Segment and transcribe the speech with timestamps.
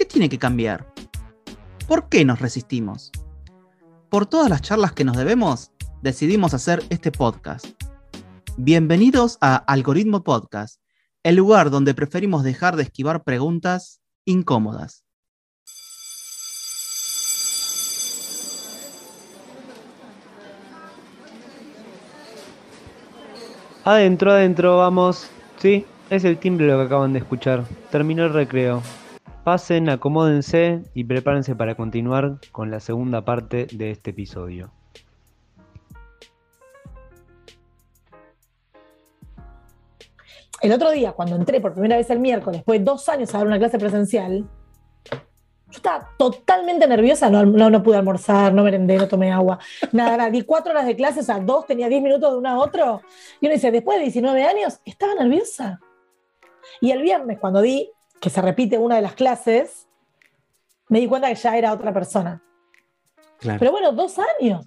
[0.00, 0.86] ¿Qué tiene que cambiar?
[1.86, 3.12] ¿Por qué nos resistimos?
[4.08, 7.66] Por todas las charlas que nos debemos, decidimos hacer este podcast.
[8.56, 10.80] Bienvenidos a Algoritmo Podcast,
[11.22, 15.04] el lugar donde preferimos dejar de esquivar preguntas incómodas.
[23.84, 25.28] Adentro, adentro, vamos.
[25.58, 27.66] Sí, es el timbre lo que acaban de escuchar.
[27.90, 28.82] Terminó el recreo.
[29.50, 34.70] Pasen, acomódense y prepárense para continuar con la segunda parte de este episodio.
[40.62, 43.38] El otro día, cuando entré por primera vez el miércoles, después de dos años a
[43.38, 44.48] dar una clase presencial,
[45.10, 45.18] yo
[45.68, 49.58] estaba totalmente nerviosa, no, no, pude almorzar, no merendé, no tomé agua,
[49.90, 50.30] nada, nada.
[50.30, 53.02] Di cuatro horas de clases, a dos tenía diez minutos de uno a otro.
[53.40, 55.80] Y uno dice, después de 19 años, estaba nerviosa.
[56.80, 59.88] Y el viernes, cuando di que se repite una de las clases,
[60.88, 62.42] me di cuenta que ya era otra persona.
[63.38, 63.58] Claro.
[63.58, 64.64] Pero bueno, dos años,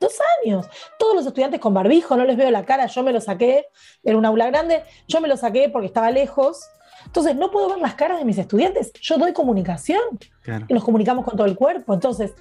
[0.00, 0.66] dos años.
[0.98, 3.66] Todos los estudiantes con barbijo, no les veo la cara, yo me lo saqué,
[4.02, 6.64] era un aula grande, yo me lo saqué porque estaba lejos.
[7.04, 8.92] Entonces, no puedo ver las caras de mis estudiantes.
[8.94, 10.00] Yo doy comunicación
[10.42, 10.64] Claro.
[10.68, 11.92] y nos comunicamos con todo el cuerpo.
[11.92, 12.32] Entonces,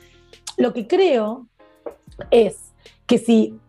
[0.56, 1.48] lo que creo
[2.32, 2.72] es
[3.06, 3.60] que si,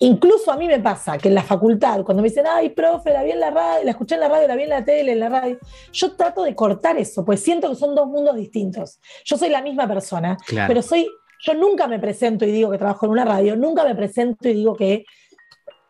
[0.00, 3.22] incluso a mí me pasa que en la facultad, cuando me dicen, ay, profe, la
[3.22, 5.20] vi en la radio, la escuché en la radio, la vi en la tele, en
[5.20, 5.58] la radio,
[5.92, 9.00] yo trato de cortar eso, pues siento que son dos mundos distintos.
[9.24, 10.68] Yo soy la misma persona, Claro.
[10.68, 11.06] pero soy,
[11.46, 14.54] yo nunca me presento y digo que trabajo en una radio, nunca me presento y
[14.54, 15.04] digo que,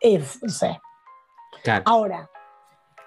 [0.00, 0.80] eh, no sé,
[1.62, 1.82] Claro.
[1.86, 2.28] Ahora,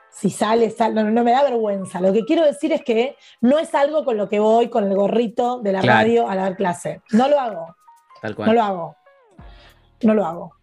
[0.09, 2.01] si sale, sale no, no me da vergüenza.
[2.01, 4.95] Lo que quiero decir es que no es algo con lo que voy con el
[4.95, 5.99] gorrito de la Claro.
[5.99, 7.01] radio a dar clase.
[7.11, 7.75] No lo hago,
[8.19, 8.47] Tal cual.
[8.47, 8.95] no lo hago.
[10.01, 10.56] No lo hago.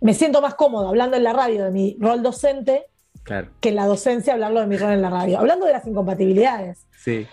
[0.00, 2.86] Me siento más cómodo hablando en la radio de mi rol docente
[3.22, 3.50] Claro.
[3.60, 5.38] que en la docencia hablarlo de mi rol en la radio.
[5.38, 6.86] Hablando de las incompatibilidades.
[6.98, 7.26] Sí.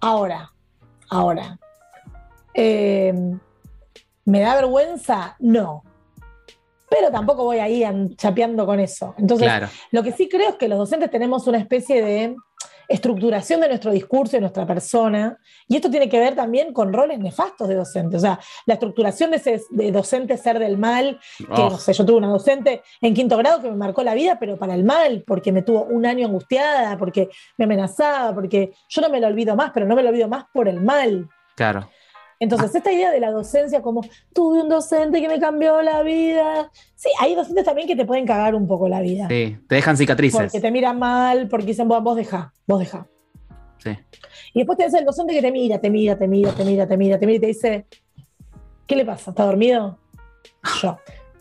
[0.00, 0.50] Ahora,
[1.10, 1.58] ahora.
[2.54, 3.12] eh,
[4.24, 5.36] ¿Me da vergüenza?
[5.40, 5.82] No.
[6.90, 9.14] Pero tampoco voy ahí an- chapeando con eso.
[9.18, 9.68] Entonces, Claro.
[9.90, 12.36] Lo que sí creo es que los docentes tenemos una especie de
[12.88, 15.38] estructuración de nuestro discurso y de nuestra persona,
[15.68, 18.18] y esto tiene que ver también con roles nefastos de docentes.
[18.18, 21.92] O sea, la estructuración de, ese, de docente ser del mal, que Oh, no sé,
[21.92, 24.84] yo tuve una docente en quinto grado que me marcó la vida, pero para el
[24.84, 27.28] mal, porque me tuvo un año angustiada, porque
[27.58, 30.44] me amenazaba, porque yo no me lo olvido más, pero no me lo olvido más
[30.52, 31.28] por el mal.
[31.56, 31.88] claro.
[32.42, 34.00] Entonces, esta idea de la docencia como
[34.32, 36.72] tuve un docente que me cambió la vida.
[36.96, 39.28] Sí, hay docentes también que te pueden cagar un poco la vida.
[39.28, 39.56] Sí.
[39.68, 40.40] Te dejan cicatrices.
[40.40, 43.06] Porque te miran mal, porque dicen, vos, deja, vos deja.
[43.78, 43.96] Sí.
[44.54, 46.96] Y después tenés el docente que te mira, te mira, te mira, te mira, te
[46.96, 47.86] mira, te mira y te dice,
[48.88, 49.30] ¿qué le pasa?
[49.30, 50.00] ¿Está dormido?
[50.82, 50.98] Yo.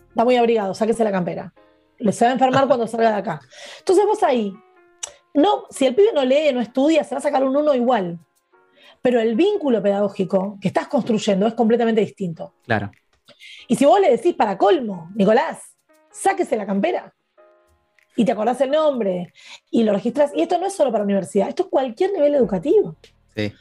[0.07, 1.51] Está muy abrigado, sáquese la campera.
[1.97, 3.41] Le se va a enfermar cuando salga de acá.
[3.79, 4.53] Entonces vos ahí,
[5.33, 8.19] no, si el pibe no lee, no estudia, se va a sacar un uno igual.
[9.01, 12.53] Pero el vínculo pedagógico que estás construyendo es completamente distinto.
[12.65, 12.91] Claro.
[13.67, 15.75] Y si vos le decís para colmo, Nicolás,
[16.11, 17.13] sáquese la campera.
[18.15, 19.33] Y te acordás el nombre
[19.71, 20.31] y lo registrás.
[20.35, 22.95] Y esto no es solo para universidad, esto es cualquier nivel educativo.
[23.35, 23.53] Sí.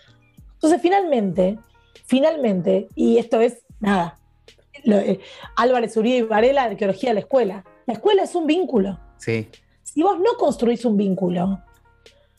[0.54, 1.58] Entonces, finalmente,
[2.04, 4.18] finalmente, y esto es nada,
[4.84, 5.20] lo- eh,
[5.56, 7.64] Álvarez Uribe y Varela, arqueología de la escuela.
[7.86, 8.98] La escuela es un vínculo.
[9.18, 9.48] Sí.
[9.84, 11.62] Si vos no construís un vínculo,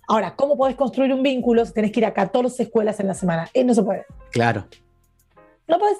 [0.08, 3.14] ahora, ¿cómo podés construir un vínculo si tenés que ir a 14 escuelas en la
[3.14, 3.50] semana?
[3.54, 4.06] Eh, no se puede.
[4.32, 4.68] Claro.
[5.68, 5.98] No podés.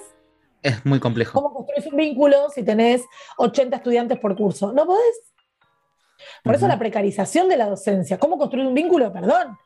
[0.62, 1.32] Es muy complejo.
[1.40, 3.02] ¿Cómo construís un vínculo si tenés
[3.38, 4.72] 80 estudiantes por curso?
[4.72, 5.20] No podés.
[6.44, 8.18] Por eso la precarización de la docencia.
[8.18, 9.12] ¿Cómo construir un vínculo?
[9.12, 9.58] Perdón.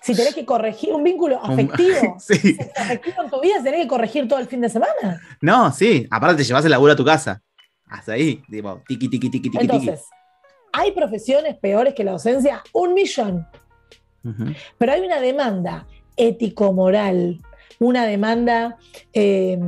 [0.00, 2.56] Si tenés que corregir un vínculo afectivo, Sí.
[2.76, 5.20] afectivo en tu vida, tenés que corregir todo el fin de semana.
[5.40, 6.06] No, sí.
[6.10, 7.42] Aparte te llevas el laburo a tu casa.
[7.88, 8.42] Hasta ahí.
[8.48, 9.62] Tipo, tiki, tiki, tiki, tiki, tiki.
[9.76, 10.04] Entonces,
[10.72, 12.62] ¿hay profesiones peores que la docencia?
[12.74, 13.46] Un millón.
[14.78, 15.86] Pero hay una demanda
[16.16, 17.40] ético-moral,
[17.78, 18.76] una demanda
[19.12, 19.58] eh,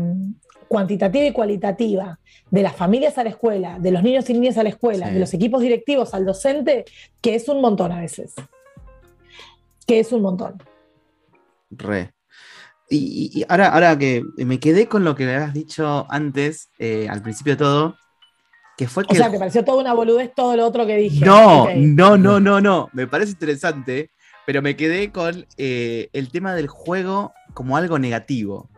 [0.69, 2.19] cuantitativa y cualitativa
[2.50, 5.14] de las familias a la escuela, de los niños y niñas a la escuela, Sí.
[5.14, 6.85] de los equipos directivos al docente,
[7.20, 8.35] que es un montón a veces.
[9.87, 10.62] Que es un montón.
[11.70, 12.12] Re.
[12.88, 17.20] Y, ahora, ahora que me quedé con lo que me habías dicho antes, eh, al
[17.20, 17.97] principio de todo,
[18.76, 19.14] que fue que.
[19.14, 21.25] O sea, ¿te pareció toda una boludez todo lo otro que dije?
[21.25, 22.88] no, no, no, no, no.
[22.93, 24.11] Me parece interesante
[24.46, 28.69] Pero me quedé con eh, el tema del juego como algo negativo.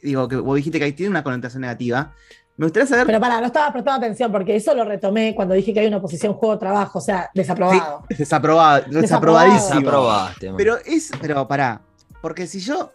[0.00, 2.14] Digo, que vos dijiste que ahí tiene una connotación negativa.
[2.56, 3.06] Me gustaría saber.
[3.06, 5.96] Pero para, no estaba prestando atención porque eso lo retomé cuando dije que hay una
[5.98, 8.04] oposición juego-trabajo, o sea, desaprobado.
[8.08, 9.80] Sí, desaprobado, desaprobadísimo.
[9.80, 10.52] Desaprobaste.
[10.56, 11.82] Pero es, pero pará,
[12.22, 12.92] porque si yo,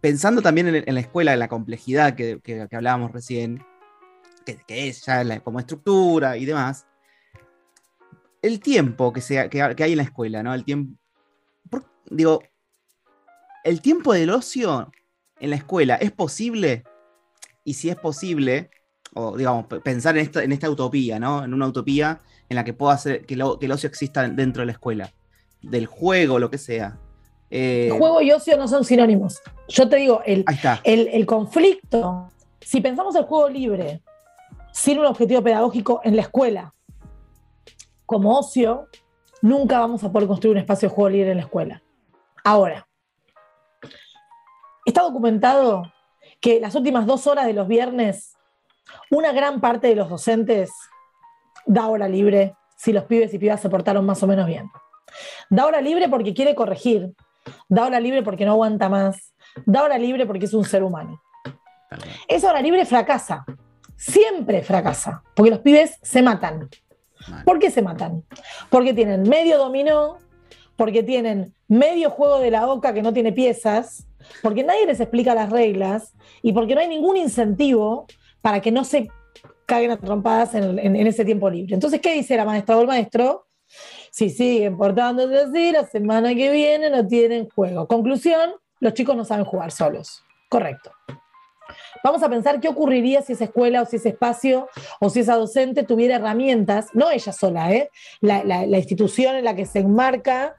[0.00, 3.62] pensando también en, en la escuela, en la complejidad que, que- que hablábamos recién,
[4.44, 6.85] que, que es ya la- como estructura y demás,
[8.46, 10.54] el tiempo que, se, que, que hay en la escuela, ¿no?
[10.54, 10.96] El tiempo,
[11.70, 12.42] por- digo,
[13.64, 14.90] el tiempo del ocio
[15.40, 16.84] en la escuela, ¿es posible?
[17.64, 18.70] Y si es posible,
[19.14, 21.44] o digamos, pensar en esta, en esta utopía, ¿no?
[21.44, 24.62] En una utopía en la que pueda hacer que, lo- que el ocio exista dentro
[24.62, 25.12] de la escuela,
[25.62, 26.98] del juego, lo que sea.
[27.50, 29.40] Eh, Juego y ocio no son sinónimos.
[29.68, 30.44] Yo te digo, el,
[30.84, 32.28] el, el conflicto,
[32.60, 34.02] si pensamos el juego libre
[34.72, 36.74] sin un objetivo pedagógico en la escuela
[38.06, 38.88] como ocio,
[39.42, 41.82] nunca vamos a poder construir un espacio de juego libre en la escuela.
[42.44, 42.86] Ahora,
[44.84, 45.92] está documentado
[46.40, 48.36] que las últimas dos horas de los viernes,
[49.10, 50.70] una gran parte de los docentes
[51.66, 54.70] da hora libre si los pibes y pibas se portaron más o menos bien.
[55.50, 57.14] Da hora libre porque quiere corregir,
[57.68, 61.20] da hora libre porque no aguanta más, da hora libre porque es un ser humano.
[62.28, 63.44] Esa hora libre fracasa,
[63.96, 66.68] siempre fracasa, porque los pibes se matan.
[67.44, 68.24] ¿Por qué se matan?
[68.70, 70.18] Porque tienen medio dominó,
[70.76, 74.06] porque tienen medio juego de la oca que no tiene piezas,
[74.42, 78.06] porque nadie les explica las reglas y porque no hay ningún incentivo
[78.40, 79.08] para que no se
[79.66, 81.74] caguen a trompadas en ese tiempo libre.
[81.74, 83.46] Entonces, ¿qué dice la maestra o el maestro?
[84.10, 87.88] Si siguen portándose así, la semana que viene no tienen juego.
[87.88, 90.22] Conclusión, los chicos no saben jugar solos.
[90.48, 90.92] Correcto.
[92.04, 94.68] Vamos a pensar qué ocurriría si esa escuela o si ese espacio
[95.00, 97.90] o si esa docente tuviera herramientas, no ella sola, ¿eh?
[98.20, 100.56] la, la- la institución en la que se enmarca,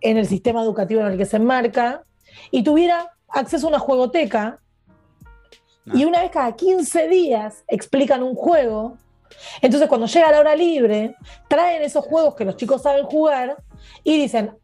[0.00, 2.02] en el sistema educativo en el que se enmarca,
[2.50, 4.58] y tuviera acceso a una juegoteca,
[5.92, 8.96] y una vez cada 15 días explican un juego.
[9.62, 11.16] Entonces, cuando llega la hora libre,
[11.48, 13.56] traen esos juegos que los chicos saben jugar
[14.04, 14.56] y dicen,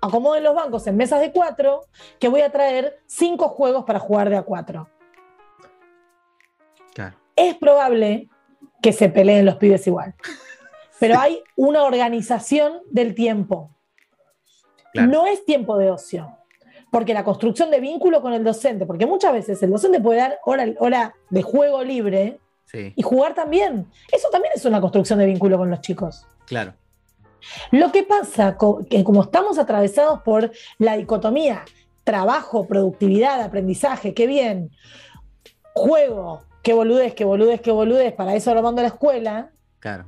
[0.00, 1.86] acomoden los bancos en mesas de cuatro,
[2.18, 4.88] que voy a traer cinco juegos para jugar de a cuatro.
[7.36, 8.28] Es probable
[8.82, 10.14] que se peleen los pibes igual,
[10.98, 13.70] pero hay una organización del tiempo.
[14.92, 15.08] Claro.
[15.12, 16.36] No es tiempo de ocio,
[16.90, 20.38] porque la construcción de vínculo con el docente, porque muchas veces el docente puede dar
[20.44, 23.86] hora, hora de juego libre Sí, y jugar también.
[24.10, 26.26] Eso también es una construcción de vínculo con los chicos.
[26.46, 26.74] claro.
[27.70, 28.56] Lo que pasa,
[28.90, 31.64] que como estamos atravesados por la dicotomía
[32.06, 34.70] trabajo, productividad, aprendizaje, qué bien,
[35.74, 40.04] juego, qué boludez, qué boludez, qué boludez, para eso lo mando a la escuela, Claro.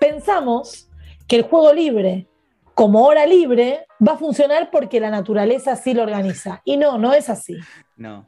[0.00, 0.90] pensamos
[1.28, 2.26] que el juego libre,
[2.74, 6.62] como hora libre, va a funcionar porque la naturaleza así lo organiza.
[6.64, 7.56] Y no, no es así.
[7.96, 8.26] No.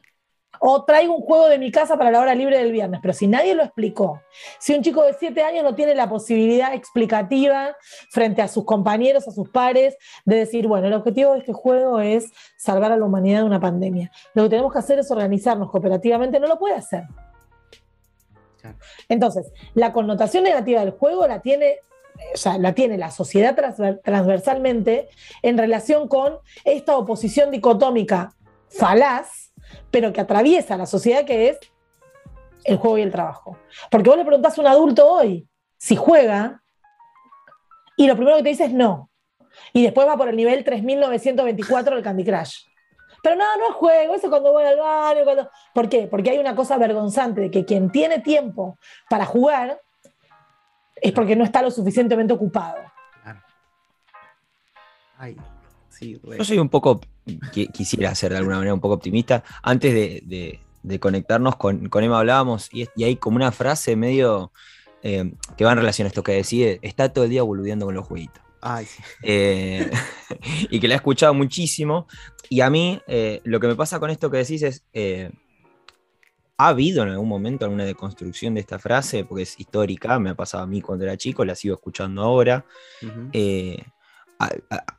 [0.59, 3.27] O traigo un juego de mi casa para la hora libre del viernes, pero si
[3.27, 4.21] nadie lo explicó,
[4.59, 7.75] si un chico de 7 años no tiene la posibilidad explicativa
[8.11, 11.99] frente a sus compañeros, a sus pares, de decir, bueno, el objetivo de este juego
[11.99, 14.11] es salvar a la humanidad de una pandemia.
[14.33, 17.03] Lo que tenemos que hacer es organizarnos cooperativamente, no lo puede hacer.
[19.09, 21.77] Entonces, la connotación negativa del juego la tiene,
[22.33, 25.09] o sea, la tiene la sociedad transver- transversalmente
[25.41, 28.33] en relación con esta oposición dicotómica
[28.69, 29.51] falaz,
[29.91, 31.59] pero que atraviesa la sociedad que es
[32.63, 33.57] el juego y el trabajo.
[33.89, 36.63] Porque vos le preguntás a un adulto hoy si juega
[37.97, 39.09] y lo primero que te dice es no.
[39.73, 42.65] Y después va por el nivel 3924 del Candy Crush.
[43.23, 45.23] Pero no, no es juego, eso cuando voy al baño.
[45.23, 45.49] Cuando...
[45.73, 46.07] ¿Por qué?
[46.07, 48.77] Porque hay una cosa vergonzante de que quien tiene tiempo
[49.09, 49.81] para jugar
[50.95, 52.81] es porque no está lo suficientemente ocupado.
[53.23, 53.41] Claro.
[55.17, 55.37] Ay,
[55.89, 56.19] sí.
[56.23, 59.43] Yo soy un poco, qui- quisiera ser de alguna manera un poco optimista.
[59.63, 64.51] Antes de, de- de conectarnos con, con Emma hablábamos y, hay como una frase medio
[65.01, 67.95] eh, que va en relación a esto que decide, está todo el día boludeando con
[67.95, 68.43] los jueguitos.
[68.61, 69.01] Ay, sí.
[69.23, 69.89] Eh,
[70.69, 72.07] y que la he escuchado muchísimo.
[72.49, 74.83] Y a mí eh, lo que me pasa con esto que decís es,
[76.57, 79.25] ¿ha habido en algún momento alguna deconstrucción de esta frase?
[79.25, 82.65] Porque es histórica, me ha pasado a mí cuando era chico, la sigo escuchando ahora.
[83.33, 83.83] Eh,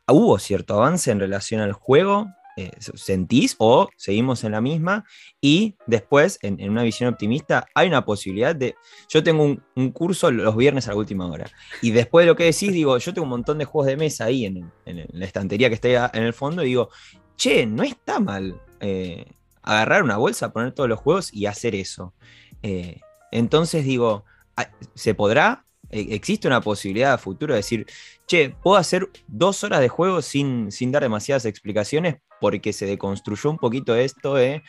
[0.07, 2.27] ¿Hubo cierto avance en relación al juego?
[2.57, 5.05] Eh, ¿Sentís o seguimos en la misma?
[5.39, 8.75] Y después, en, una visión optimista, hay una posibilidad de...
[9.09, 9.43] Yo tengo
[9.75, 11.45] un, curso los viernes a la última hora.
[11.83, 14.25] Y después de lo que decís, digo, yo tengo un montón de juegos de mesa
[14.25, 16.89] ahí en, la estantería que está en el fondo y digo,
[17.35, 19.25] che, no está mal eh,
[19.61, 22.15] agarrar una bolsa, poner todos los juegos y hacer eso.
[22.63, 23.01] Eh,
[23.31, 24.25] entonces digo,
[24.55, 25.63] ah, ¿se podrá?
[25.89, 27.85] ¿Existe una posibilidad a futuro de decir,
[28.27, 33.49] che, puedo hacer dos horas de juego sin, sin dar demasiadas explicaciones porque se deconstruyó
[33.49, 34.63] un poquito esto de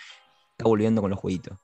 [0.52, 1.58] está volviendo con los jueguitos.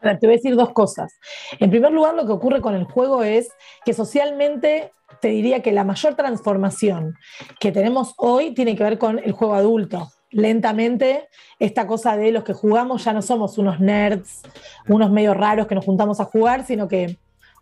[0.00, 1.18] Te voy a decir dos cosas.
[1.58, 3.48] En primer lugar, lo que ocurre con el juego es
[3.86, 7.14] que socialmente te diría que la mayor transformación
[7.58, 10.10] que tenemos hoy tiene que ver con el juego adulto.
[10.30, 14.42] Lentamente, esta cosa de los que jugamos ya no somos unos nerds,
[14.88, 17.16] unos medio raros que nos juntamos a jugar, sino que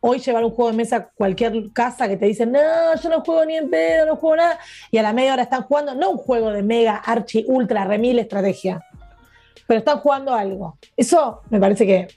[0.04, 2.61] hoy llevar un juego de mesa a cualquier casa que te dicen, no,
[3.00, 4.59] yo no juego ni en pedo, no juego nada,
[4.90, 8.18] y a la media hora están jugando, no un juego de mega, archi, ultra, remil
[8.18, 8.85] estrategia,
[9.66, 10.76] pero están jugando algo.
[10.97, 12.09] Eso me parece que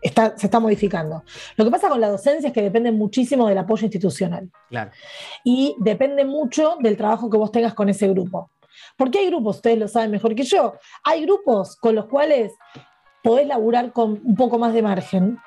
[0.00, 1.24] está, se está modificando.
[1.56, 4.92] Lo que pasa con la docencia es que depende muchísimo del apoyo institucional Claro.
[5.42, 8.52] y depende mucho del trabajo que vos tengas con ese grupo.
[8.96, 12.52] Porque hay grupos, ustedes lo saben mejor que yo, hay grupos con los cuales
[13.22, 15.38] podés laburar con un poco más de margen,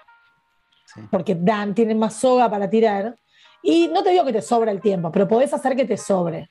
[0.94, 1.02] Sí.
[1.10, 3.16] porque dan, tienen más soga para tirar,
[3.64, 6.50] y no te digo que te sobra el tiempo, pero podés hacer que te sobre.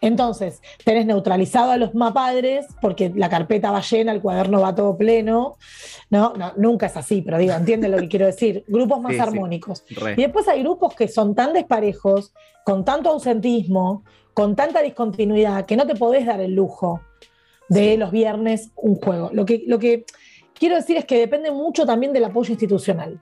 [0.00, 4.96] Entonces, tenés neutralizado a los mapadres porque la carpeta va llena, el cuaderno va todo
[4.96, 5.56] pleno.
[6.10, 8.64] No, no nunca es así, pero digo, entienden lo que quiero decir.
[8.68, 9.84] Grupos más Sí, armónicos.
[9.88, 12.32] Y después hay grupos que son tan desparejos,
[12.64, 17.00] con tanto ausentismo, con tanta discontinuidad, que no te podés dar el lujo
[17.68, 19.30] de los viernes un juego.
[19.32, 20.04] Lo que, lo que
[20.54, 23.20] quiero decir es que depende mucho también del apoyo institucional.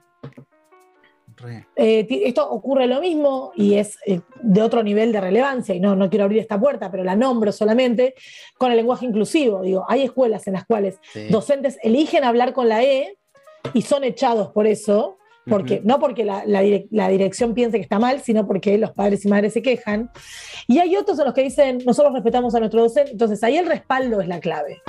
[1.75, 5.95] Eh, esto ocurre lo mismo y es eh, de otro nivel de relevancia, y no,
[5.95, 8.13] no quiero abrir esta puerta, pero la nombro solamente,
[8.57, 9.61] con el lenguaje inclusivo.
[9.61, 11.27] Digo, hay escuelas en las cuales Sí.
[11.29, 13.17] docentes eligen hablar con la E
[13.73, 17.83] y son echados por eso, porque, no porque la, la direc- la dirección piense que
[17.83, 20.09] está mal, sino porque los padres y madres se quejan.
[20.67, 23.65] Y hay otros en los que dicen, nosotros respetamos a nuestro docente, entonces ahí el
[23.65, 24.81] respaldo es la clave.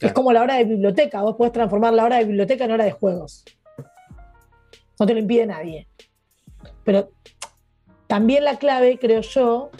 [0.00, 2.84] Es como la hora de biblioteca, vos podés transformar la hora de biblioteca en hora
[2.84, 3.44] de juegos.
[5.02, 5.88] No te lo impide nadie.
[6.84, 7.10] Pero
[8.06, 9.72] también la clave, creo yo,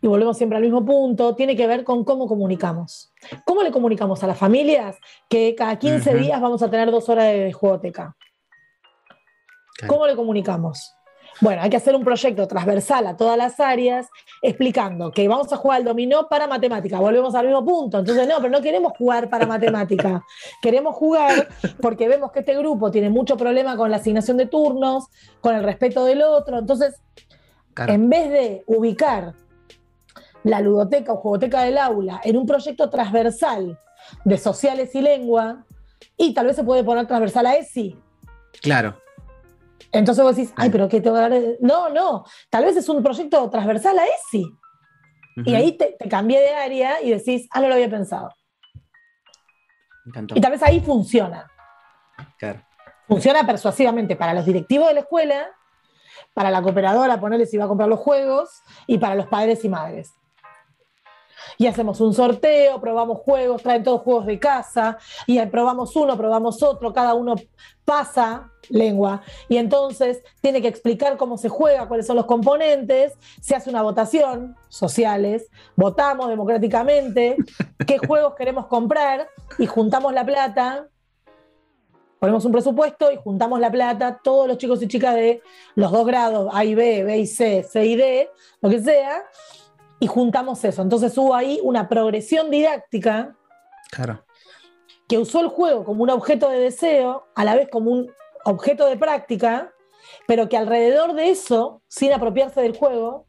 [0.00, 3.12] y volvemos siempre al mismo punto, tiene que ver con cómo comunicamos.
[3.44, 6.22] ¿Cómo le comunicamos a las familias que cada 15 Ujú.
[6.22, 8.16] días vamos a tener dos horas de juegoteca?
[9.78, 9.92] Claro.
[9.92, 10.94] ¿Cómo le comunicamos?
[11.42, 14.08] Bueno, hay que hacer un proyecto transversal a todas las áreas
[14.42, 17.00] explicando que vamos a jugar al dominó para matemática.
[17.00, 17.98] Volvemos al mismo punto.
[17.98, 20.22] Entonces, no, pero no queremos jugar para matemática.
[20.62, 21.48] Queremos jugar
[21.80, 25.06] porque vemos que este grupo tiene mucho problema con la asignación de turnos,
[25.40, 26.60] con el respeto del otro.
[26.60, 26.94] Entonces,
[27.74, 27.92] Claro.
[27.92, 29.34] en vez de ubicar
[30.44, 33.80] la ludoteca o jugoteca del aula en un proyecto transversal
[34.24, 35.64] de sociales y lengua,
[36.16, 37.98] y tal vez se puede poner transversal a ESI.
[38.60, 38.94] Claro.
[39.90, 41.58] Entonces vos decís, ay, pero ¿qué tengo que de-?".
[41.60, 44.46] No, no, tal vez es un proyecto transversal a ESI.
[45.46, 48.30] Y ahí te, te cambié de área y decís, ah, no lo había pensado.
[50.34, 51.50] Y tal vez ahí funciona.
[52.38, 52.62] Claro.
[53.08, 55.46] Funciona persuasivamente para los directivos de la escuela,
[56.34, 59.68] para la cooperadora, ponerle si va a comprar los juegos, y para los padres y
[59.68, 60.12] madres.
[61.58, 66.62] Y hacemos un sorteo, probamos juegos, traen todos juegos de casa, y probamos uno, probamos
[66.62, 67.34] otro, cada uno
[67.84, 73.56] pasa lengua, y entonces tiene que explicar cómo se juega, cuáles son los componentes, se
[73.56, 77.36] hace una votación, sociales, votamos democráticamente,
[77.86, 80.88] qué juegos queremos comprar, y juntamos la plata,
[82.22, 85.42] ponemos un presupuesto y juntamos la plata, todos los chicos y chicas de
[85.74, 88.30] los dos grados, A y B, B y C, C y D,
[88.60, 89.24] lo que sea,
[90.02, 90.82] y juntamos eso.
[90.82, 93.36] Entonces hubo ahí una progresión didáctica
[93.92, 94.24] Claro.
[95.06, 98.10] que usó el juego como un objeto de deseo, a la vez como un
[98.44, 99.70] objeto de práctica,
[100.26, 103.26] pero que alrededor de eso, sin apropiarse del juego,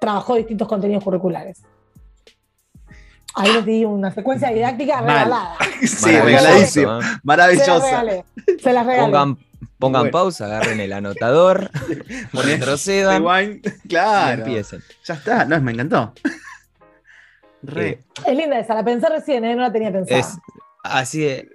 [0.00, 1.62] trabajó distintos contenidos curriculares.
[3.34, 5.06] Ahí les di una secuencia didáctica Mal.
[5.24, 5.56] regalada.
[5.82, 7.00] Sí, Maravilloso, regaladísimo.
[7.02, 7.84] Se las Maravillosa.
[7.84, 8.24] regalé.
[8.62, 9.04] Se las regalé.
[9.12, 9.38] Pongan,
[9.78, 10.12] pongan Bueno.
[10.12, 11.70] pausa, agarren el anotador,
[12.32, 13.66] retrocedan y Rewind.
[13.88, 14.44] Claro.
[14.44, 14.82] empiecen.
[15.04, 15.44] Ya está.
[15.44, 16.12] No, me encantó.
[17.62, 17.88] Re.
[17.88, 19.54] Eh, Es linda esa, la pensé recién, ¿eh?
[19.54, 20.20] no la tenía pensada.
[20.20, 20.36] Es
[20.82, 21.48] así eh,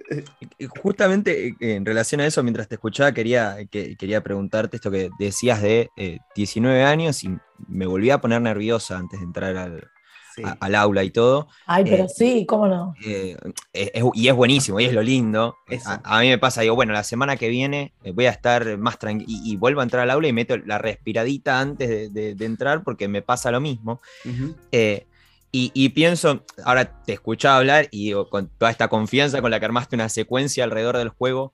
[0.82, 5.10] Justamente eh, en relación a eso, mientras te escuchaba, quería, que- quería preguntarte esto que
[5.18, 7.30] decías de eh, 19 años y
[7.68, 9.88] me volví a poner nerviosa antes de entrar al,
[10.34, 10.42] Sí.
[10.44, 11.48] a- al aula y todo.
[11.66, 12.94] Ay, pero eh, sí, cómo no.
[13.04, 13.36] Eh,
[13.72, 15.56] es- es- y es buenísimo, y es lo lindo.
[15.86, 18.78] A, a mí me pasa, digo, bueno, la semana que viene eh, voy a estar
[18.78, 22.08] más tranquilo y, y vuelvo a entrar al aula y meto la respiradita antes de,
[22.10, 24.00] de- de entrar porque me pasa lo mismo.
[24.24, 24.54] Ujú.
[24.72, 25.06] Eh,
[25.54, 29.60] y, y pienso, ahora te escuchaba hablar y digo, con toda esta confianza con la
[29.60, 31.52] que armaste una secuencia alrededor del juego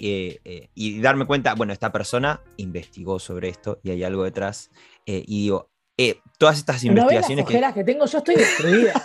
[0.00, 4.70] eh, eh, y darme cuenta, bueno, esta persona investigó sobre esto y hay algo detrás.
[5.06, 5.69] eh, y digo,
[6.02, 7.52] eh, todas estas ¿No ves las investigaciones que...
[7.54, 7.84] ojeras que...
[7.84, 8.06] tengo?
[8.06, 8.92] Yo estoy destruida.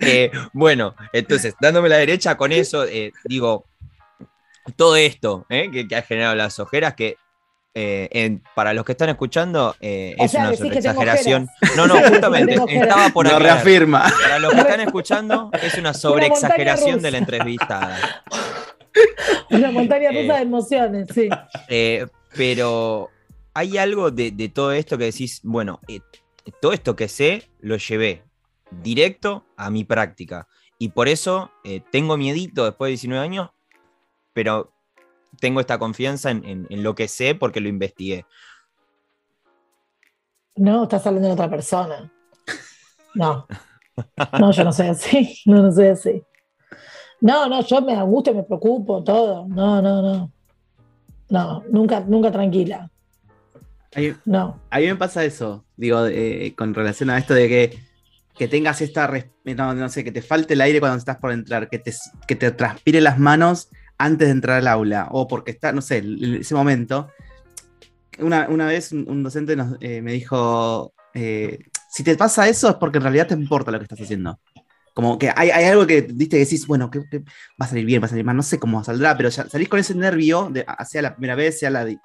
[0.00, 3.66] Eh, bueno, entonces, dándome la derecha con eso, eh, digo,
[4.76, 5.70] todo esto ¿eh?
[5.70, 7.16] que, que ha generado las ojeras, que
[7.74, 11.48] eh, en- para los que están escuchando eh, es sea, una decís que tengo exageración.
[11.62, 11.76] ojeras.
[11.76, 13.56] No, no, justamente, estaba por Lo aclarar.
[13.64, 14.12] reafirma.
[14.22, 18.22] Para los que están escuchando, es una sobreexageración de la entrevistada.
[19.50, 20.36] Una montaña rusa Eh.
[20.36, 21.28] de emociones, sí.
[21.68, 23.10] Eh, pero
[23.54, 26.00] hay algo de, de todo esto que decís, bueno, eh,
[26.60, 28.22] todo esto que sé lo llevé
[28.82, 30.46] directo a mi práctica.
[30.78, 33.50] Y por eso eh, tengo miedito después de 19 años,
[34.34, 34.72] pero
[35.40, 38.26] tengo esta confianza en, en- en lo que sé porque lo investigué.
[40.56, 42.10] No, estás hablando de otra persona.
[43.14, 43.46] No.
[44.38, 45.38] No, yo no soy así.
[45.46, 46.22] No, no soy así.
[47.20, 49.46] No, no, yo me angusto, me preocupo, todo.
[49.48, 50.32] No, no, no.
[51.28, 52.90] No, nunca, nunca tranquila.
[54.26, 54.60] No.
[54.70, 57.78] A mí me pasa eso, digo, eh, con relación a esto de que,
[58.36, 61.32] que tengas esta, res- no, no sé, que te falte el aire cuando estás por
[61.32, 61.92] entrar, que te,
[62.28, 66.04] que te transpire las manos antes de entrar al aula, o porque está, no sé,
[66.38, 67.08] ese momento.
[68.18, 71.58] Una, una vez un, un docente nos, eh, me dijo, eh,
[71.90, 74.38] si te pasa eso es porque en realidad te importa lo que estás haciendo.
[74.96, 77.84] Como que hay, hay algo que viste que decís, bueno, que, que va a salir
[77.84, 80.48] bien, va a salir mal, no sé cómo saldrá, pero ya salís con ese nervio,
[80.50, 81.98] de, sea la primera vez, sea la de-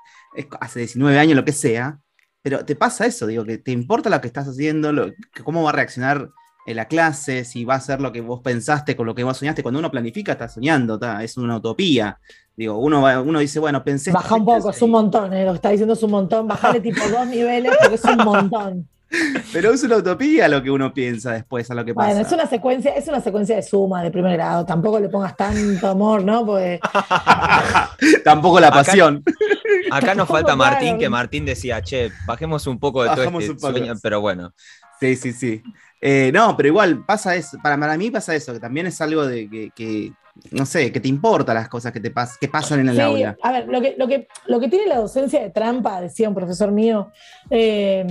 [0.60, 2.00] hace 19 años, lo que sea,
[2.42, 5.64] pero te pasa eso, digo, que te importa lo que estás haciendo, lo- que cómo
[5.64, 6.32] va a reaccionar
[6.68, 9.38] en la clase, si va a ser lo que vos pensaste con lo que vos
[9.38, 9.64] soñaste.
[9.64, 12.20] Cuando uno planifica, está soñando, está, es una utopía.
[12.58, 14.12] Digo, uno, va- uno dice, bueno, pensé.
[14.12, 16.46] Baja un poco, es un montón, eh, lo que está diciendo es un montón.
[16.48, 18.88] Bajale tipo dos niveles porque es un montón.
[19.54, 22.08] Pero es una utopía lo que uno piensa después a lo que pasa.
[22.14, 24.66] Bueno, es una secuencia, es una secuencia de suma de primer grado.
[24.66, 26.46] Tampoco le pongas tanto amor, ¿no?
[26.46, 26.80] Porque
[28.24, 29.24] Tampoco la pasión.
[29.92, 31.00] Acá nos falta Martín, claro.
[31.00, 33.78] que Martín decía, che, bajemos un poco de Bajamos todo un este poco.
[33.78, 34.54] sueño, pero bueno.
[35.00, 35.62] Sí, sí, sí.
[36.00, 37.58] Eh, no, pero igual pasa eso.
[37.62, 40.14] Para, para mí pasa eso, que también es algo de que, que,
[40.52, 43.02] no sé, que te importa las cosas que te pas que pasan en el Sí,
[43.02, 43.36] aula.
[43.44, 46.36] a ver, lo que, lo, que, lo que tiene la docencia de trampa, decía un
[46.36, 47.12] profesor mío,
[47.50, 48.06] eh,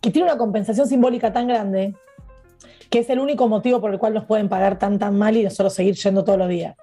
[0.00, 1.94] que tiene una compensación simbólica tan grande
[2.90, 5.44] que es el único motivo por el cual nos pueden pagar tan tan mal y
[5.44, 6.76] nosotros seguir yendo todos los días.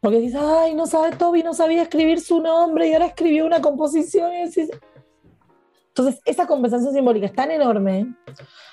[0.00, 3.60] Porque dices, ay, no sabe, Toby no sabía escribir su nombre y ahora escribió una
[3.60, 4.32] composición.
[4.32, 8.12] Entonces, esa compensación simbólica es tan enorme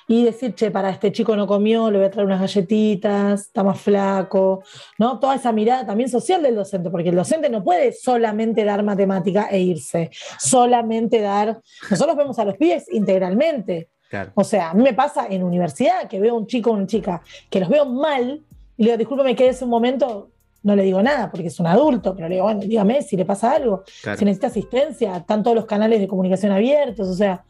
[0.09, 3.63] y decir, che, para este chico no comió, le voy a traer unas galletitas, está
[3.63, 4.63] más flaco,
[4.97, 5.19] ¿no?
[5.19, 9.49] Toda esa mirada también social del docente, porque el docente no puede solamente dar matemática
[9.51, 11.61] e irse, solamente dar.
[11.91, 13.89] Nosotros vemos a los pibes integralmente.
[14.09, 14.31] Claro.
[14.33, 16.87] O sea, a mí me pasa en universidad que veo a un chico o una
[16.87, 18.41] chica que los veo mal
[18.77, 20.31] y le digo, discúlpeme, quédese un momento.
[20.63, 23.25] No le digo nada porque es un adulto, pero le digo, bueno, dígame si le
[23.25, 24.17] pasa algo, claro.
[24.17, 27.45] si necesita asistencia, están todos los canales de comunicación abiertos, o sea,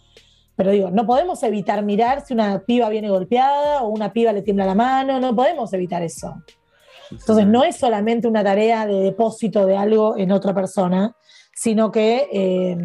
[0.59, 4.41] pero digo, no podemos evitar mirar si una piba viene golpeada o una piba le
[4.41, 6.43] tiembla la mano, no podemos evitar eso.
[7.09, 11.15] Entonces, no es solamente una tarea de depósito de algo en otra persona,
[11.55, 12.77] sino que eh,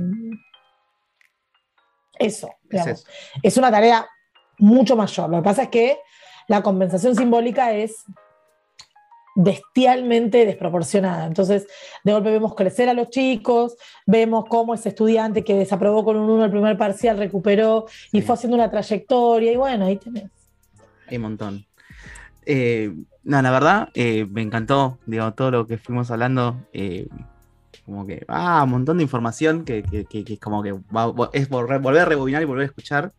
[2.17, 3.09] eso, Es digamos, eso.
[3.43, 4.07] es una tarea
[4.59, 5.29] mucho mayor.
[5.29, 5.99] Lo que pasa es que
[6.47, 8.05] la compensación simbólica es
[9.35, 11.27] bestialmente desproporcionada.
[11.27, 11.67] Entonces,
[12.05, 16.31] de golpe vemos crecer a los chicos, vemos cómo ese estudiante que desaprobó con un
[16.31, 18.23] 1 el primer parcial recuperó y Sí.
[18.27, 20.25] fue haciendo una trayectoria, y bueno, ahí tenés.
[21.09, 21.65] Hay un montón.
[22.47, 22.93] Eh,
[23.23, 26.57] no, la verdad, eh, me encantó, digo, todo lo que fuimos hablando.
[26.73, 27.09] eh,
[27.87, 31.29] como que, ah, un montón de información que, que, que- que es como que va-
[31.35, 33.13] es volver, volver a rebobinar y volver a escuchar.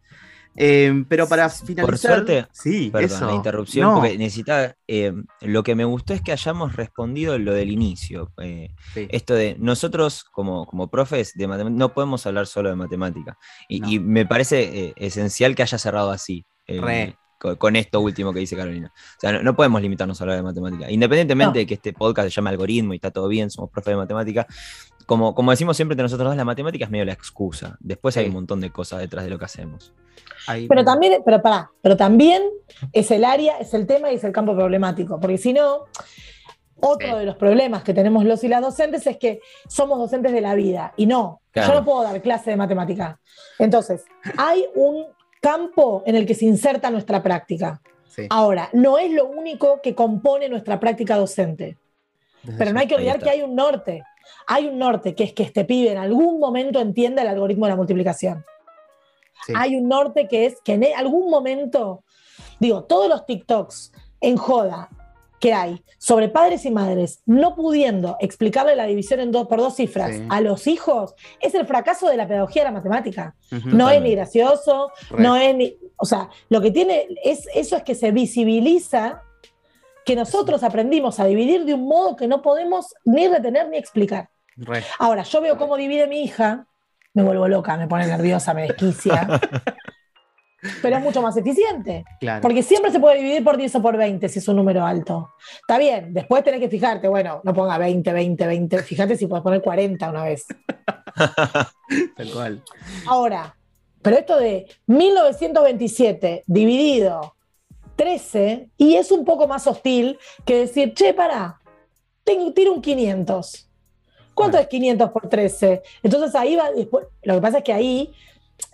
[0.57, 1.85] Eh, pero para finalizar.
[1.85, 3.25] Por suerte, sí, Perdón, eso.
[3.27, 4.75] la interrupción, No, porque necesitaba.
[4.87, 8.31] eh, lo que me gustó es que hayamos respondido lo del inicio.
[8.41, 12.75] eh, sí, esto de nosotros, como, como profes de matemáticas, no podemos hablar solo de
[12.75, 13.37] matemática.
[13.67, 13.89] Y, No.
[13.89, 16.45] y me parece eh, esencial que haya cerrado así.
[17.37, 18.91] con, con esto último que dice Carolina.
[18.95, 20.89] O sea, no, no podemos limitarnos a hablar de matemática.
[20.89, 23.97] Independientemente de que este podcast se llame algoritmo y está todo bien, somos profes de
[23.97, 24.47] matemática.
[25.05, 27.77] Como, como decimos siempre entre nosotros dos, la matemática es medio la excusa.
[27.81, 28.29] Después hay Sí.
[28.29, 29.93] un montón de cosas detrás de lo que hacemos.
[30.47, 32.43] Hay- Pero también, pero pará, pero también
[32.93, 35.85] es el área, es el tema y es el campo problemático, porque si no,
[36.81, 37.15] otro Sí.
[37.15, 40.55] de los problemas que tenemos los y las docentes es que somos docentes de la
[40.55, 41.69] vida y no, Claro.
[41.73, 43.19] yo no puedo dar clase de matemática.
[43.59, 44.03] Entonces,
[44.37, 45.05] hay un
[45.41, 47.81] campo en el que se inserta nuestra práctica.
[48.07, 51.77] sí, Ahora, no es lo único que compone nuestra práctica docente,
[52.43, 54.03] desde pero no hay que Ahí olvidar que hay un norte.
[54.47, 57.71] Hay un norte, que es que este pibe en algún momento entienda el algoritmo de
[57.71, 58.43] la multiplicación.
[59.45, 59.53] Sí.
[59.55, 62.03] Hay un norte que es que en algún momento,
[62.59, 64.89] digo, todos los TikToks en joda
[65.39, 69.75] que hay sobre padres y madres no pudiendo explicarle la división en dos, por dos
[69.75, 70.23] cifras Sí.
[70.29, 73.35] a los hijos, es el fracaso de la pedagogía de la matemática.
[73.65, 75.21] No es ni gracioso, Re.
[75.21, 75.77] no es ni.
[75.97, 79.21] O sea, lo que tiene es eso es que se visibiliza
[80.05, 84.29] que nosotros aprendimos a dividir de un modo que no podemos ni retener ni explicar.
[84.55, 84.83] Re.
[84.99, 86.67] Ahora, yo veo cómo divide mi hija,
[87.15, 89.27] me vuelvo loca, me pone nerviosa, me desquicia.
[90.81, 92.03] Pero es mucho más eficiente.
[92.19, 92.41] Claro.
[92.41, 95.29] Porque siempre se puede dividir por 10 o por 20 si es un número alto.
[95.61, 98.83] Está bien, después tenés que fijarte, bueno, no ponga 20, 20, 20.
[98.83, 100.45] Fíjate si puedes poner 40 una vez.
[102.15, 102.63] Tal cual.
[103.05, 103.55] Ahora,
[104.01, 107.35] pero esto de 1927 dividido
[107.95, 111.61] 13, y es un poco más hostil que decir, che, pará,
[112.23, 113.69] tengo, tiro un 500.
[114.35, 114.63] ¿Cuánto Bueno.
[114.63, 115.81] es 500 por 13?
[116.03, 118.13] Entonces ahí va, después, lo que pasa es que ahí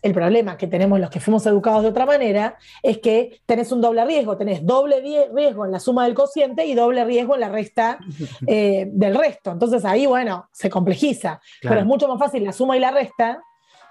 [0.04, 3.82] el problema que tenemos los que fuimos educados de otra manera es que tenés un
[3.82, 5.00] doble riesgo, tenés doble
[5.34, 8.00] riesgo en la suma del cociente y doble riesgo en la resta
[8.47, 9.52] eh, del resto.
[9.52, 13.41] Entonces ahí, bueno, se complejiza, pero es mucho más fácil la suma y la resta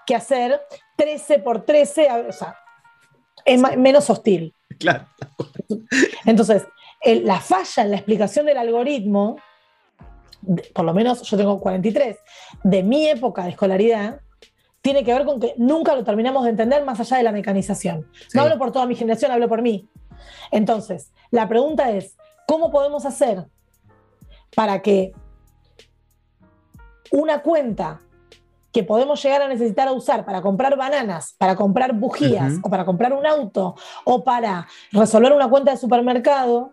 [0.06, 0.60] que hacer
[0.96, 2.56] 13 por 13, a- o sea,
[3.44, 4.52] es menos hostil.
[4.78, 5.06] Claro.
[6.24, 6.66] Entonces,
[7.00, 9.36] el- la falla en la explicación del algoritmo,
[10.42, 12.16] de- por lo menos yo tengo 43,
[12.64, 14.20] de mi época de escolaridad,
[14.82, 18.08] tiene que ver con que nunca lo terminamos de entender más allá de la mecanización.
[18.28, 18.28] Sí.
[18.36, 19.88] No hablo por toda mi generación, hablo por mí.
[20.50, 23.46] Entonces, la pregunta es, ¿cómo podemos hacer
[24.56, 25.12] para que
[27.12, 28.00] una cuenta
[28.72, 32.84] que podemos llegar a necesitar a usar para comprar bananas, para comprar bujías o para
[32.84, 33.74] comprar un auto
[34.04, 36.72] o para resolver una cuenta de supermercado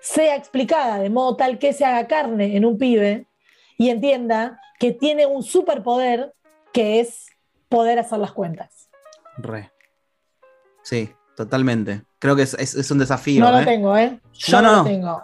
[0.00, 3.26] sea explicada de modo tal que se haga carne en un pibe
[3.78, 6.34] y entienda que tiene un superpoder
[6.72, 7.26] que es
[7.68, 8.88] poder hacer las cuentas.
[9.36, 9.70] Re.
[10.82, 12.02] Sí, totalmente.
[12.18, 13.40] Creo que es, es- es un desafío.
[13.40, 13.60] No ¿eh?
[13.60, 14.18] lo tengo, ¿eh?
[14.34, 15.22] Yo No, no, no, lo tengo.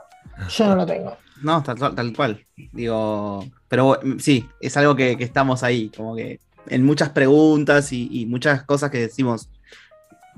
[0.48, 1.16] Yo no lo tengo.
[1.42, 2.44] No, tal, tal- tal cual.
[2.72, 7.92] Digo, pero mm, sí, es algo que, que estamos ahí, como que en muchas preguntas
[7.92, 9.48] y, y muchas cosas que decimos,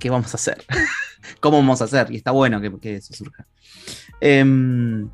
[0.03, 0.65] ¿qué vamos a hacer?
[1.41, 2.11] ¿Cómo vamos a hacer?
[2.11, 3.47] Y está bueno que, eso surja.
[4.21, 5.09] Em,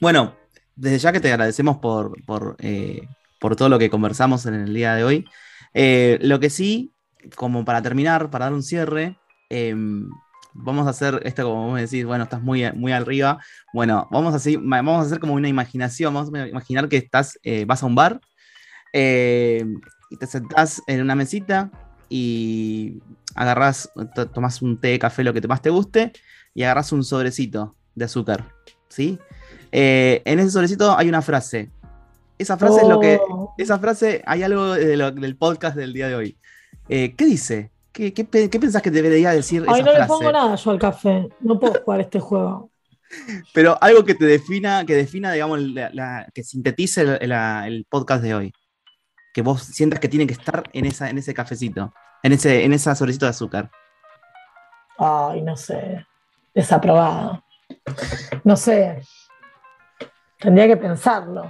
[0.00, 0.36] bueno,
[0.76, 3.08] desde ya que te agradecemos por, por, eh,
[3.40, 5.28] por todo lo que conversamos en el día de hoy.
[5.74, 6.92] Eh, lo que sí,
[7.34, 9.18] como para terminar, para dar un cierre,
[9.50, 10.08] em,
[10.54, 13.42] vamos a hacer esto como vos decís, bueno, estás muy, muy arriba.
[13.74, 17.36] Bueno, vamos a, hacer, vamos a hacer como una imaginación, vamos a imaginar que estás,
[17.42, 18.20] eh, vas a un bar
[18.94, 21.70] y te sentás en una mesita
[22.08, 23.00] y
[23.34, 26.12] agarrás, to- tomás un té, café, lo que te- más te guste
[26.54, 28.44] y agarrás un sobrecito de azúcar,
[28.88, 29.18] ¿sí?
[29.72, 31.70] Eh, en ese sobrecito hay una frase.
[32.38, 33.54] Esa frase es lo que, Oh.
[33.58, 36.38] esa frase, hay algo de lo- del podcast del día de hoy.
[36.88, 37.70] Eh, ¿Qué dice?
[37.92, 40.08] ¿Qué, qué, qué pensás que debería decir Ay, esa no le frase?
[40.08, 41.28] pongo nada yo al café.
[41.40, 42.70] No puedo jugar este juego.
[43.54, 47.84] Pero algo que te defina, que defina, digamos, la- la- que sintetice el, la- el
[47.88, 48.52] podcast de hoy.
[49.38, 52.72] Que vos sientas que tiene que estar en, esa, en ese cafecito, en ese, en
[52.72, 53.70] esa sobrecito de azúcar.
[54.98, 56.04] Ay, no sé.
[56.52, 57.44] Desaprobado.
[58.42, 59.00] No sé.
[60.40, 61.48] Tendría que pensarlo.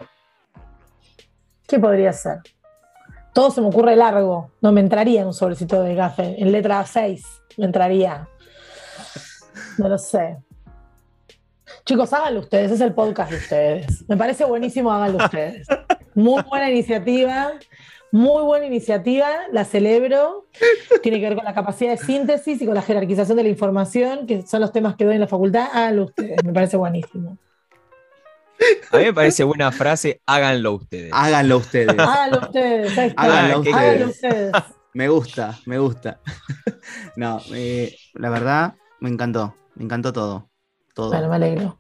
[1.66, 2.40] ¿Qué podría ser?
[3.33, 4.51] Todo se me ocurre largo.
[4.61, 6.37] No me entraría en un sobrecito de café.
[6.37, 7.24] En letra 6
[7.57, 8.29] me entraría.
[9.79, 10.37] No lo sé.
[11.87, 12.70] Chicos, háganlo ustedes.
[12.70, 14.05] Es el podcast de ustedes.
[14.07, 15.66] Me parece buenísimo, háganlo ustedes.
[16.19, 17.53] Muy buena iniciativa.
[18.11, 19.29] Muy buena iniciativa.
[19.53, 20.47] La celebro.
[21.01, 24.27] Tiene que ver con la capacidad de síntesis y con la jerarquización de la información,
[24.27, 25.69] que son los temas que doy en la facultad.
[25.73, 26.43] Háganlo ustedes.
[26.45, 27.39] Me parece buenísimo.
[28.91, 31.13] A mí me parece buena frase, háganlo ustedes.
[31.15, 31.97] Háganlo ustedes.
[31.97, 32.99] Háganlo ustedes.
[32.99, 33.23] ahí está.
[33.23, 34.47] Háganlo ¿qué Háganlo ustedes.
[34.55, 34.75] ustedes.
[34.95, 36.21] Me gusta, me gusta.
[37.17, 39.55] No, eh, la verdad, me encantó.
[39.77, 40.49] Me encantó todo.
[40.95, 41.11] Todo.
[41.11, 41.79] Bueno, me alegro.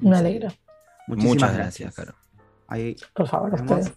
[0.00, 0.48] Me alegro.
[1.06, 1.94] Muchísimas Muchas gracias.
[1.94, 2.19] gracias, Caro.
[2.70, 3.70] Ahí Por favor, Vemos.
[3.70, 3.96] ustedes.